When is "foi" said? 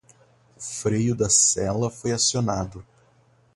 1.91-2.11